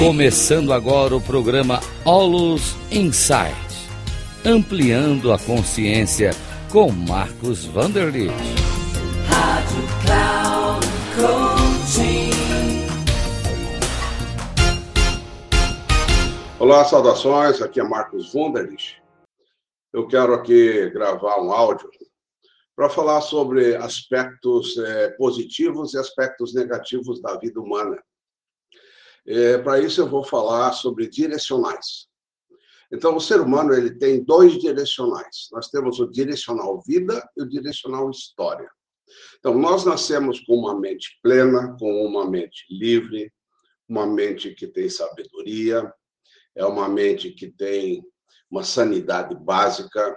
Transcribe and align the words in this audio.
Começando 0.00 0.72
agora 0.72 1.14
o 1.14 1.20
programa 1.20 1.78
Olus 2.06 2.74
Insight, 2.90 3.54
ampliando 4.46 5.30
a 5.30 5.38
consciência 5.38 6.30
com 6.72 6.90
Marcos 6.90 7.66
Vanderlit. 7.66 8.32
Rádio 9.28 9.82
Cloud 10.00 10.86
Coaching. 11.14 12.30
Olá, 16.58 16.82
saudações. 16.86 17.60
Aqui 17.60 17.78
é 17.78 17.84
Marcos 17.84 18.32
Vanderlit. 18.32 19.02
Eu 19.92 20.08
quero 20.08 20.32
aqui 20.32 20.88
gravar 20.88 21.42
um 21.42 21.52
áudio 21.52 21.90
para 22.74 22.88
falar 22.88 23.20
sobre 23.20 23.76
aspectos 23.76 24.78
é, 24.78 25.10
positivos 25.10 25.92
e 25.92 25.98
aspectos 25.98 26.54
negativos 26.54 27.20
da 27.20 27.36
vida 27.36 27.60
humana. 27.60 27.98
É, 29.26 29.58
para 29.58 29.78
isso 29.80 30.00
eu 30.00 30.08
vou 30.08 30.24
falar 30.24 30.72
sobre 30.72 31.08
direcionais. 31.08 32.08
Então, 32.92 33.16
o 33.16 33.20
ser 33.20 33.40
humano 33.40 33.72
ele 33.72 33.96
tem 33.96 34.24
dois 34.24 34.58
direcionais. 34.58 35.48
Nós 35.52 35.68
temos 35.68 36.00
o 36.00 36.10
direcional 36.10 36.82
vida 36.82 37.28
e 37.36 37.42
o 37.42 37.48
direcional 37.48 38.10
história. 38.10 38.68
Então, 39.38 39.56
nós 39.56 39.84
nascemos 39.84 40.40
com 40.40 40.54
uma 40.54 40.78
mente 40.78 41.18
plena, 41.22 41.76
com 41.78 42.04
uma 42.04 42.28
mente 42.28 42.64
livre, 42.70 43.32
uma 43.88 44.06
mente 44.06 44.54
que 44.54 44.66
tem 44.66 44.88
sabedoria, 44.88 45.92
é 46.54 46.64
uma 46.64 46.88
mente 46.88 47.30
que 47.30 47.48
tem 47.50 48.04
uma 48.50 48.64
sanidade 48.64 49.34
básica, 49.36 50.16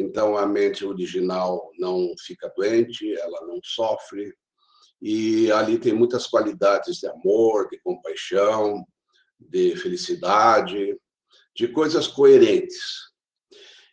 então, 0.00 0.36
a 0.36 0.46
mente 0.46 0.84
original 0.84 1.72
não 1.76 2.14
fica 2.24 2.52
doente, 2.56 3.12
ela 3.18 3.44
não 3.44 3.58
sofre, 3.64 4.32
e 5.00 5.50
ali 5.52 5.78
tem 5.78 5.92
muitas 5.92 6.26
qualidades 6.26 6.96
de 6.96 7.06
amor, 7.06 7.68
de 7.68 7.78
compaixão, 7.80 8.84
de 9.38 9.76
felicidade, 9.76 10.98
de 11.54 11.68
coisas 11.68 12.06
coerentes. 12.06 13.08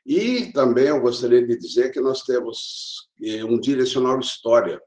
E 0.06 0.52
também 0.52 0.86
eu 0.88 1.02
gostaria 1.02 1.46
de 1.46 1.58
dizer 1.58 1.92
que 1.92 2.00
nós 2.00 2.22
temos 2.24 3.10
eh, 3.24 3.44
um 3.44 3.60
direcional 3.60 4.20
história. 4.20 4.80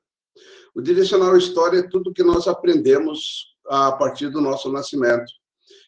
O 0.74 0.80
direcional 0.80 1.36
história 1.36 1.78
é 1.78 1.88
tudo 1.88 2.12
que 2.12 2.22
nós 2.22 2.46
aprendemos 2.46 3.56
a 3.66 3.92
partir 3.92 4.30
do 4.30 4.40
nosso 4.40 4.70
nascimento. 4.70 5.32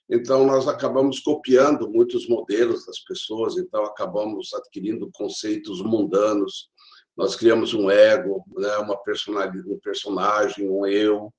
Então, 0.08 0.44
nós 0.44 0.66
acabamos 0.66 1.20
copiando 1.20 1.88
muitos 1.88 2.28
modelos 2.28 2.84
das 2.84 2.98
pessoas, 2.98 3.56
então, 3.56 3.84
acabamos 3.84 4.52
adquirindo 4.52 5.08
conceitos 5.14 5.80
mundanos. 5.80 6.68
Nós 7.16 7.36
criamos 7.36 7.74
um 7.74 7.90
ego, 7.90 8.44
né, 8.56 8.76
uma 8.78 8.96
personalidade, 8.96 9.68
um 9.68 9.78
personagem, 9.78 10.68
um 10.68 10.86
eu. 10.86 11.32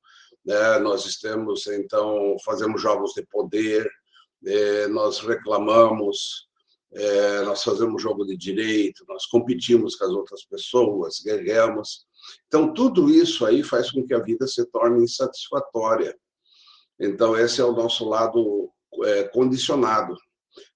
Né, 0.46 0.80
nós 0.80 1.06
estamos, 1.06 1.68
então, 1.68 2.36
fazemos 2.44 2.82
jogos 2.82 3.14
de 3.14 3.24
poder, 3.28 3.90
é, 4.46 4.88
nós 4.88 5.20
reclamamos, 5.20 6.48
é, 6.94 7.42
nós 7.42 7.64
fazemos 7.64 8.02
jogo 8.02 8.26
de 8.26 8.36
direito, 8.36 9.06
nós 9.08 9.26
competimos 9.26 9.96
com 9.96 10.06
as 10.06 10.12
outras 10.12 10.44
pessoas, 10.46 11.22
guerreamos. 11.24 12.06
Então, 12.48 12.74
tudo 12.74 13.10
isso 13.10 13.46
aí 13.46 13.64
faz 13.64 13.92
com 13.92 14.06
que 14.06 14.14
a 14.14 14.20
vida 14.20 14.48
se 14.48 14.66
torne 14.66 15.04
insatisfatória. 15.04 16.18
Então, 17.00 17.38
esse 17.38 17.62
é 17.62 17.64
o 17.64 17.72
nosso 17.72 18.08
lado 18.08 18.72
é, 19.04 19.24
condicionado. 19.26 20.16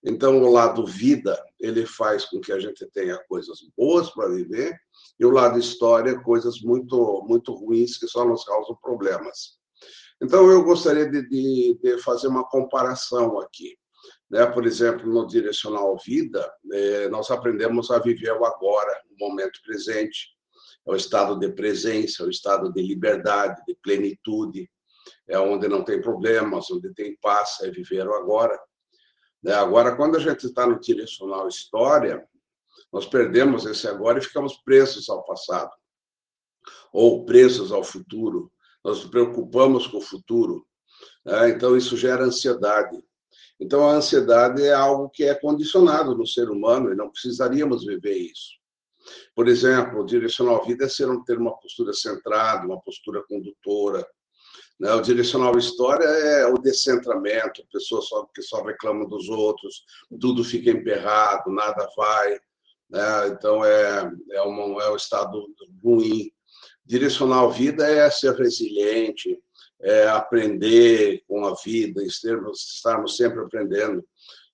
Então, 0.04 0.42
o 0.42 0.52
lado 0.52 0.86
vida, 0.86 1.42
ele 1.60 1.86
faz 1.86 2.26
com 2.26 2.40
que 2.40 2.52
a 2.52 2.60
gente 2.60 2.86
tenha 2.92 3.18
coisas 3.28 3.60
boas 3.78 4.10
para 4.10 4.30
viver, 4.30 4.78
e 5.20 5.26
o 5.26 5.32
lado 5.32 5.60
história, 5.60 6.20
coisas 6.22 6.62
muito, 6.62 7.24
muito 7.28 7.54
ruins 7.54 7.98
que 7.98 8.08
só 8.08 8.26
nos 8.26 8.44
causam 8.44 8.76
problemas. 8.82 9.58
Então, 10.22 10.50
eu 10.50 10.64
gostaria 10.64 11.10
de, 11.10 11.28
de, 11.28 11.80
de 11.82 11.98
fazer 12.00 12.28
uma 12.28 12.48
comparação 12.48 13.40
aqui. 13.40 13.78
Né? 14.30 14.46
Por 14.46 14.66
exemplo, 14.66 15.08
no 15.12 15.28
direcional 15.28 15.98
vida, 15.98 16.52
é, 16.72 17.10
nós 17.10 17.30
aprendemos 17.32 17.92
a 17.92 18.00
viver 18.00 18.32
o 18.32 18.46
agora, 18.46 19.02
o 19.10 19.28
momento 19.28 19.60
presente, 19.64 20.36
é 20.88 20.92
o 20.92 20.96
estado 20.96 21.38
de 21.40 21.50
presença, 21.50 22.24
é 22.24 22.26
o 22.26 22.30
estado 22.30 22.72
de 22.72 22.82
liberdade, 22.82 23.62
de 23.68 23.76
plenitude, 23.76 24.70
é 25.28 25.38
onde 25.40 25.68
não 25.68 25.84
tem 25.84 26.02
problemas, 26.02 26.70
onde 26.72 26.94
tem 26.94 27.18
paz, 27.18 27.58
é 27.62 27.70
viver 27.70 28.08
o 28.08 28.14
agora. 28.14 28.60
Né? 29.46 29.54
Agora, 29.54 29.96
quando 29.96 30.18
a 30.18 30.20
gente 30.20 30.48
está 30.48 30.66
no 30.66 30.80
direcional 30.80 31.48
história, 31.48 32.28
nós 32.92 33.06
perdemos 33.06 33.64
esse 33.68 33.88
agora 33.88 34.18
e 34.18 34.24
ficamos 34.24 34.58
presos 34.58 35.08
ao 35.08 35.24
passado, 35.24 35.72
ou 36.92 37.26
presos 37.26 37.72
ao 37.72 37.84
futuro. 37.84 38.52
Nós 38.84 39.02
nos 39.02 39.10
preocupamos 39.12 39.86
com 39.86 39.98
o 39.98 40.02
futuro. 40.02 40.66
Né? 41.24 41.52
Então, 41.52 41.78
isso 41.78 41.96
gera 41.96 42.24
ansiedade. 42.24 43.00
Então, 43.60 43.88
a 43.88 43.94
ansiedade 43.94 44.64
é 44.64 44.74
algo 44.74 45.12
que 45.12 45.24
é 45.24 45.36
condicionado 45.36 46.18
no 46.18 46.26
ser 46.26 46.50
humano 46.50 46.92
e 46.92 46.96
não 46.96 47.12
precisaríamos 47.12 47.86
viver 47.86 48.18
isso. 48.18 48.56
Por 49.36 49.48
exemplo, 49.48 50.04
direcional 50.04 50.66
vida 50.66 50.86
é 50.86 50.90
ser, 50.90 51.08
ter 51.24 51.38
uma 51.38 51.56
postura 51.56 51.94
centrada, 51.94 52.66
uma 52.66 52.82
postura 52.82 53.24
condutora, 53.28 54.06
né? 54.80 54.94
O 54.94 55.02
direcional 55.02 55.58
história 55.58 56.06
é 56.06 56.46
o 56.46 56.58
descentramento, 56.58 57.62
a 57.62 57.72
pessoa 57.72 58.02
só, 58.02 58.26
que 58.34 58.42
só 58.42 58.62
reclama 58.64 59.08
dos 59.08 59.30
outros, 59.30 59.86
tudo 60.20 60.44
fica 60.44 60.70
emperrado, 60.70 61.52
nada 61.52 61.88
vai. 61.96 62.40
Né? 62.90 63.28
Então, 63.30 63.64
é, 63.64 64.12
é, 64.32 64.42
uma, 64.42 64.84
é 64.84 64.92
um 64.92 64.96
estado 64.96 65.46
ruim. 65.84 66.30
Direcional 66.86 67.52
vida 67.52 67.88
é 67.88 68.10
ser 68.12 68.36
resiliente, 68.36 69.40
é 69.82 70.08
aprender 70.08 71.24
com 71.28 71.46
a 71.46 71.56
vida, 71.56 72.04
estarmos 72.04 73.16
sempre 73.16 73.40
aprendendo. 73.40 74.06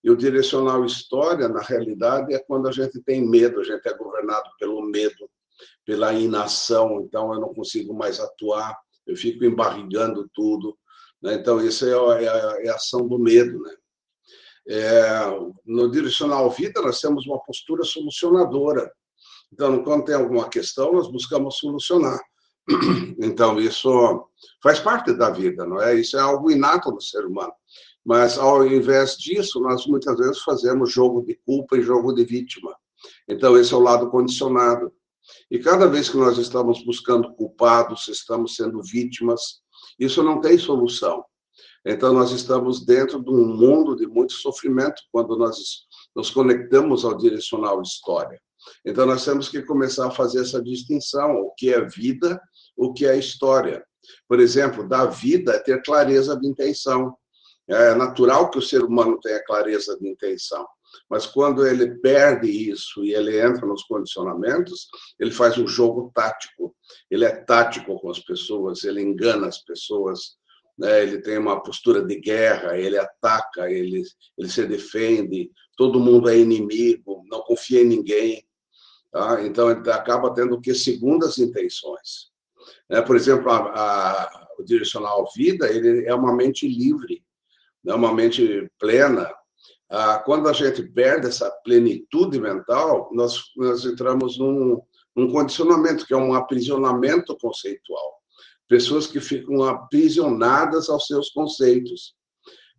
E 0.03 0.09
o 0.09 0.17
direcional 0.17 0.83
história, 0.85 1.47
na 1.47 1.61
realidade, 1.61 2.33
é 2.33 2.39
quando 2.39 2.67
a 2.67 2.71
gente 2.71 2.99
tem 3.01 3.27
medo, 3.27 3.59
a 3.59 3.63
gente 3.63 3.87
é 3.87 3.93
governado 3.93 4.49
pelo 4.59 4.81
medo, 4.81 5.29
pela 5.85 6.13
inação, 6.13 7.01
então 7.01 7.33
eu 7.33 7.39
não 7.39 7.53
consigo 7.53 7.93
mais 7.93 8.19
atuar 8.19 8.75
eu 9.05 9.15
fico 9.15 9.43
embarrigando 9.43 10.29
tudo. 10.33 10.77
Né? 11.21 11.35
Então, 11.35 11.59
isso 11.65 11.85
é 11.85 12.23
é, 12.23 12.65
é 12.65 12.69
a, 12.69 12.75
ação 12.75 13.07
do 13.07 13.19
medo. 13.19 13.59
Né? 13.59 13.75
É, 14.67 15.11
no 15.65 15.89
Direcional 15.91 16.49
Vida, 16.49 16.81
nós 16.81 16.99
temos 16.99 17.25
uma 17.25 17.39
postura 17.39 17.83
solucionadora. 17.83 18.91
Então, 19.53 19.83
quando 19.83 20.05
tem 20.05 20.15
alguma 20.15 20.49
questão, 20.49 20.93
nós 20.93 21.11
buscamos 21.11 21.57
solucionar. 21.57 22.19
Então, 23.23 23.59
isso 23.59 24.27
faz 24.63 24.79
parte 24.79 25.13
da 25.13 25.29
vida, 25.29 25.63
não 25.63 25.79
é? 25.79 25.93
Isso 25.95 26.17
é 26.17 26.19
algo 26.19 26.49
inato 26.49 26.91
no 26.91 26.99
ser 26.99 27.23
humano. 27.23 27.53
Mas, 28.03 28.37
ao 28.37 28.65
invés 28.65 29.15
disso, 29.15 29.59
nós 29.59 29.85
muitas 29.85 30.17
vezes 30.17 30.41
fazemos 30.41 30.91
jogo 30.91 31.23
de 31.23 31.35
culpa 31.45 31.77
e 31.77 31.83
jogo 31.83 32.13
de 32.13 32.25
vítima. 32.25 32.75
Então, 33.27 33.57
esse 33.57 33.73
é 33.73 33.77
o 33.77 33.81
lado 33.81 34.09
condicionado. 34.09 34.91
E 35.49 35.59
cada 35.59 35.87
vez 35.87 36.09
que 36.09 36.17
nós 36.17 36.37
estamos 36.37 36.83
buscando 36.83 37.33
culpados, 37.33 38.07
estamos 38.07 38.55
sendo 38.55 38.81
vítimas, 38.81 39.61
isso 39.99 40.23
não 40.23 40.39
tem 40.39 40.57
solução. 40.57 41.23
Então, 41.85 42.13
nós 42.13 42.31
estamos 42.31 42.85
dentro 42.85 43.23
de 43.23 43.29
um 43.31 43.45
mundo 43.45 43.95
de 43.95 44.05
muito 44.05 44.33
sofrimento 44.33 45.01
quando 45.11 45.35
nós 45.35 45.57
nos 46.15 46.29
conectamos 46.29 47.03
ao 47.03 47.17
direcional 47.17 47.81
história. 47.81 48.39
Então, 48.85 49.05
nós 49.05 49.25
temos 49.25 49.49
que 49.49 49.63
começar 49.63 50.07
a 50.07 50.11
fazer 50.11 50.41
essa 50.41 50.61
distinção: 50.61 51.41
o 51.41 51.53
que 51.57 51.73
é 51.73 51.83
vida, 51.85 52.39
o 52.77 52.93
que 52.93 53.05
é 53.05 53.17
história. 53.17 53.83
Por 54.27 54.39
exemplo, 54.39 54.87
da 54.87 55.05
vida 55.05 55.53
é 55.53 55.59
ter 55.59 55.81
clareza 55.81 56.39
de 56.39 56.47
intenção. 56.47 57.15
É 57.67 57.95
natural 57.95 58.49
que 58.49 58.57
o 58.57 58.61
ser 58.61 58.83
humano 58.83 59.19
tenha 59.19 59.43
clareza 59.43 59.97
de 59.97 60.07
intenção. 60.07 60.65
Mas 61.09 61.25
quando 61.25 61.65
ele 61.65 61.95
perde 61.99 62.49
isso 62.49 63.03
e 63.03 63.13
ele 63.13 63.39
entra 63.39 63.65
nos 63.65 63.83
condicionamentos, 63.83 64.87
ele 65.19 65.31
faz 65.31 65.57
um 65.57 65.67
jogo 65.67 66.11
tático. 66.13 66.75
Ele 67.09 67.25
é 67.25 67.35
tático 67.35 67.99
com 67.99 68.09
as 68.09 68.19
pessoas, 68.19 68.83
ele 68.83 69.01
engana 69.01 69.47
as 69.47 69.59
pessoas, 69.63 70.37
né? 70.77 71.03
ele 71.03 71.21
tem 71.21 71.37
uma 71.37 71.61
postura 71.61 72.03
de 72.03 72.19
guerra, 72.19 72.77
ele 72.77 72.97
ataca, 72.97 73.69
ele, 73.69 74.03
ele 74.37 74.49
se 74.49 74.65
defende, 74.65 75.51
todo 75.77 75.99
mundo 75.99 76.29
é 76.29 76.37
inimigo, 76.37 77.23
não 77.29 77.41
confia 77.41 77.81
em 77.81 77.85
ninguém. 77.85 78.45
Tá? 79.11 79.43
Então, 79.45 79.69
ele 79.69 79.91
acaba 79.91 80.33
tendo 80.33 80.59
que 80.59 80.73
segundas 80.73 81.37
intenções. 81.37 82.31
Né? 82.89 83.01
Por 83.01 83.15
exemplo, 83.15 83.51
a, 83.51 83.57
a, 83.57 84.47
o 84.57 84.63
direcional 84.63 85.29
vida 85.35 85.69
ele 85.69 86.05
é 86.05 86.15
uma 86.15 86.33
mente 86.35 86.67
livre, 86.67 87.23
é 87.85 87.93
uma 87.93 88.13
mente 88.13 88.71
plena, 88.79 89.29
quando 90.23 90.47
a 90.47 90.53
gente 90.53 90.83
perde 90.83 91.27
essa 91.27 91.51
plenitude 91.63 92.39
mental, 92.39 93.09
nós, 93.11 93.43
nós 93.57 93.83
entramos 93.83 94.39
num, 94.39 94.81
num 95.15 95.29
condicionamento, 95.31 96.05
que 96.05 96.13
é 96.13 96.17
um 96.17 96.33
aprisionamento 96.33 97.37
conceitual. 97.37 98.21
Pessoas 98.69 99.05
que 99.05 99.19
ficam 99.19 99.63
aprisionadas 99.63 100.89
aos 100.89 101.07
seus 101.07 101.29
conceitos. 101.29 102.15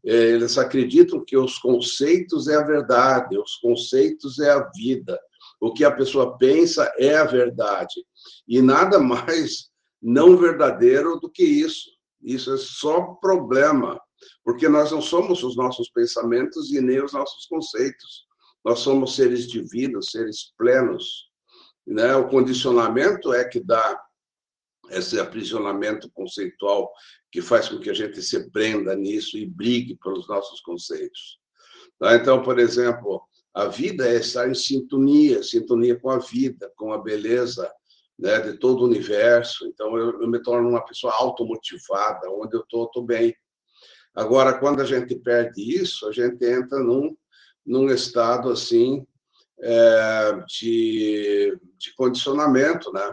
É, 0.04 0.14
eles 0.14 0.56
acreditam 0.56 1.22
que 1.24 1.36
os 1.36 1.58
conceitos 1.58 2.48
é 2.48 2.56
a 2.56 2.64
verdade, 2.64 3.38
os 3.38 3.56
conceitos 3.56 4.38
é 4.38 4.50
a 4.50 4.68
vida. 4.74 5.20
O 5.60 5.72
que 5.72 5.84
a 5.84 5.90
pessoa 5.90 6.36
pensa 6.38 6.90
é 6.98 7.14
a 7.14 7.24
verdade. 7.24 7.94
E 8.48 8.62
nada 8.62 8.98
mais 8.98 9.70
não 10.00 10.36
verdadeiro 10.36 11.20
do 11.20 11.30
que 11.30 11.44
isso. 11.44 11.90
Isso 12.22 12.54
é 12.54 12.56
só 12.56 13.14
problema. 13.20 14.00
Porque 14.44 14.68
nós 14.68 14.90
não 14.90 15.00
somos 15.00 15.42
os 15.42 15.56
nossos 15.56 15.90
pensamentos 15.90 16.70
e 16.72 16.80
nem 16.80 17.02
os 17.02 17.12
nossos 17.12 17.46
conceitos. 17.46 18.26
Nós 18.64 18.80
somos 18.80 19.16
seres 19.16 19.46
divinos, 19.46 20.10
seres 20.10 20.52
plenos. 20.56 21.30
Né? 21.86 22.14
O 22.14 22.28
condicionamento 22.28 23.32
é 23.32 23.44
que 23.44 23.60
dá 23.60 24.00
esse 24.90 25.18
aprisionamento 25.18 26.10
conceitual 26.12 26.92
que 27.30 27.40
faz 27.40 27.68
com 27.68 27.78
que 27.78 27.90
a 27.90 27.94
gente 27.94 28.20
se 28.22 28.50
prenda 28.50 28.94
nisso 28.94 29.38
e 29.38 29.46
brigue 29.46 29.96
pelos 29.96 30.28
nossos 30.28 30.60
conceitos. 30.60 31.38
Tá? 31.98 32.14
Então, 32.14 32.42
por 32.42 32.58
exemplo, 32.58 33.22
a 33.54 33.66
vida 33.66 34.08
é 34.08 34.16
estar 34.16 34.48
em 34.48 34.54
sintonia, 34.54 35.42
sintonia 35.42 35.98
com 35.98 36.10
a 36.10 36.18
vida, 36.18 36.70
com 36.76 36.92
a 36.92 36.98
beleza 36.98 37.70
né, 38.18 38.40
de 38.40 38.58
todo 38.58 38.82
o 38.82 38.86
universo. 38.86 39.66
Então, 39.66 39.96
eu, 39.96 40.22
eu 40.22 40.28
me 40.28 40.40
torno 40.42 40.68
uma 40.68 40.84
pessoa 40.84 41.12
automotivada, 41.14 42.30
onde 42.30 42.56
eu 42.56 42.60
estou, 42.60 42.84
estou 42.84 43.02
bem. 43.02 43.34
Agora, 44.14 44.58
quando 44.58 44.82
a 44.82 44.84
gente 44.84 45.14
perde 45.16 45.80
isso, 45.80 46.06
a 46.06 46.12
gente 46.12 46.44
entra 46.44 46.78
num, 46.78 47.16
num 47.64 47.90
estado 47.90 48.50
assim 48.50 49.06
é, 49.62 50.44
de, 50.46 51.58
de 51.78 51.94
condicionamento, 51.94 52.92
né? 52.92 53.12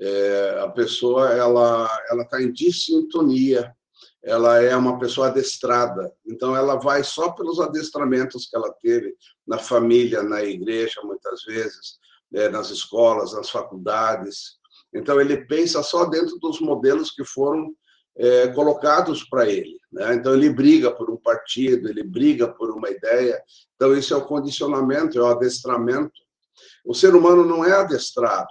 É, 0.00 0.60
a 0.60 0.68
pessoa 0.70 1.30
ela 1.30 1.88
ela 2.10 2.22
está 2.24 2.42
em 2.42 2.52
dissintonia, 2.52 3.72
ela 4.24 4.60
é 4.60 4.74
uma 4.74 4.98
pessoa 4.98 5.28
adestrada, 5.28 6.12
então 6.26 6.56
ela 6.56 6.76
vai 6.76 7.04
só 7.04 7.30
pelos 7.30 7.60
adestramentos 7.60 8.46
que 8.46 8.56
ela 8.56 8.74
teve 8.82 9.14
na 9.46 9.58
família, 9.58 10.22
na 10.22 10.42
igreja, 10.42 11.00
muitas 11.04 11.44
vezes, 11.44 11.98
né, 12.32 12.48
nas 12.48 12.70
escolas, 12.70 13.34
nas 13.34 13.50
faculdades. 13.50 14.58
Então 14.92 15.20
ele 15.20 15.46
pensa 15.46 15.80
só 15.82 16.06
dentro 16.06 16.38
dos 16.38 16.60
modelos 16.60 17.12
que 17.12 17.24
foram 17.24 17.72
é, 18.16 18.48
colocados 18.48 19.24
para 19.24 19.48
ele. 19.48 19.78
Né? 19.92 20.14
Então, 20.14 20.34
ele 20.34 20.50
briga 20.50 20.90
por 20.90 21.10
um 21.10 21.16
partido, 21.16 21.88
ele 21.88 22.02
briga 22.02 22.48
por 22.48 22.70
uma 22.70 22.90
ideia. 22.90 23.42
Então, 23.74 23.96
isso 23.96 24.14
é 24.14 24.16
o 24.16 24.26
condicionamento, 24.26 25.18
é 25.18 25.22
o 25.22 25.26
adestramento. 25.26 26.20
O 26.84 26.94
ser 26.94 27.14
humano 27.14 27.44
não 27.44 27.64
é 27.64 27.72
adestrado. 27.72 28.48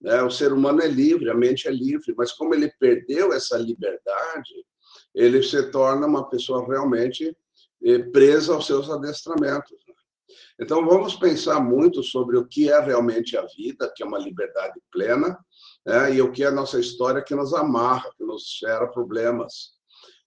Né? 0.00 0.22
O 0.22 0.30
ser 0.30 0.52
humano 0.52 0.82
é 0.82 0.86
livre, 0.86 1.30
a 1.30 1.34
mente 1.34 1.68
é 1.68 1.70
livre, 1.70 2.14
mas 2.16 2.32
como 2.32 2.54
ele 2.54 2.72
perdeu 2.78 3.32
essa 3.32 3.56
liberdade, 3.56 4.54
ele 5.14 5.42
se 5.42 5.70
torna 5.70 6.06
uma 6.06 6.28
pessoa 6.28 6.66
realmente 6.66 7.36
é, 7.84 7.98
presa 7.98 8.54
aos 8.54 8.66
seus 8.66 8.90
adestramentos. 8.90 9.72
Né? 9.88 9.94
Então, 10.60 10.84
vamos 10.86 11.16
pensar 11.16 11.60
muito 11.60 12.02
sobre 12.02 12.36
o 12.36 12.46
que 12.46 12.70
é 12.70 12.80
realmente 12.80 13.36
a 13.36 13.44
vida, 13.46 13.92
que 13.94 14.02
é 14.02 14.06
uma 14.06 14.18
liberdade 14.18 14.80
plena, 14.90 15.38
né? 15.86 16.14
e 16.14 16.20
o 16.20 16.32
que 16.32 16.42
é 16.42 16.48
a 16.48 16.52
nossa 16.52 16.80
história 16.80 17.22
que 17.22 17.34
nos 17.34 17.54
amarra, 17.54 18.10
que 18.18 18.24
nos 18.24 18.58
gera 18.60 18.88
problemas. 18.88 19.76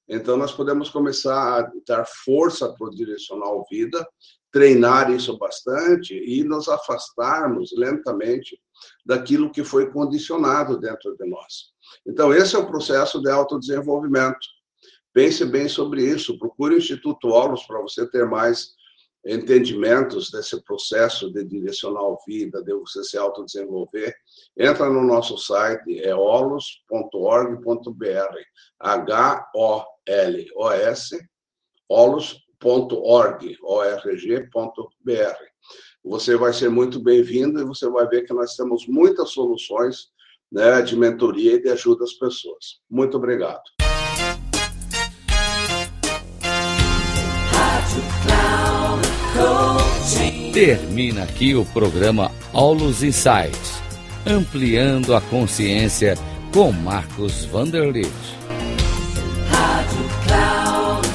Então, 0.07 0.37
nós 0.37 0.51
podemos 0.51 0.89
começar 0.89 1.59
a 1.59 1.71
dar 1.85 2.05
força 2.05 2.73
para 2.73 2.87
o 2.87 2.89
direcional 2.89 3.63
vida, 3.69 4.07
treinar 4.51 5.11
isso 5.11 5.37
bastante 5.37 6.15
e 6.15 6.43
nos 6.43 6.67
afastarmos 6.67 7.71
lentamente 7.77 8.59
daquilo 9.05 9.51
que 9.51 9.63
foi 9.63 9.91
condicionado 9.91 10.79
dentro 10.79 11.15
de 11.15 11.29
nós. 11.29 11.73
Então, 12.07 12.33
esse 12.33 12.55
é 12.55 12.59
o 12.59 12.65
processo 12.65 13.21
de 13.21 13.29
autodesenvolvimento. 13.29 14.39
Pense 15.13 15.45
bem 15.45 15.67
sobre 15.67 16.03
isso, 16.03 16.39
procure 16.39 16.75
o 16.75 16.77
Instituto 16.77 17.27
Olos 17.27 17.63
para 17.67 17.81
você 17.81 18.09
ter 18.09 18.25
mais 18.25 18.73
entendimentos 19.25 20.31
desse 20.31 20.63
processo 20.63 21.31
de 21.31 21.43
direcional 21.43 22.17
vida, 22.25 22.63
de 22.63 22.73
você 22.73 23.03
se 23.03 23.17
autodesenvolver, 23.17 24.15
entra 24.57 24.89
no 24.89 25.03
nosso 25.03 25.37
site, 25.37 25.99
é 26.01 26.15
olos.org.br, 26.15 27.65
H-O-L-O-S, 28.79 29.99
olos.org, 31.89 33.57
O-R-G.br. 33.61 35.49
Você 36.03 36.37
vai 36.37 36.53
ser 36.53 36.69
muito 36.69 36.99
bem-vindo 36.99 37.59
e 37.59 37.65
você 37.65 37.89
vai 37.89 38.07
ver 38.07 38.25
que 38.25 38.33
nós 38.33 38.55
temos 38.55 38.87
muitas 38.87 39.31
soluções 39.31 40.07
né, 40.51 40.81
de 40.81 40.95
mentoria 40.95 41.55
e 41.55 41.61
de 41.61 41.69
ajuda 41.69 42.03
às 42.03 42.13
pessoas. 42.13 42.79
Muito 42.89 43.17
obrigado. 43.17 43.61
Termina 50.59 51.23
aqui 51.23 51.55
o 51.55 51.63
programa 51.63 52.29
Aulos 52.51 53.01
Insights, 53.01 53.81
ampliando 54.25 55.15
a 55.15 55.21
consciência 55.21 56.17
com 56.51 56.73
Marcos 56.73 57.45
Vanderlit. 57.45 58.11
Rádio 59.49 60.09
Cloud. 60.25 61.09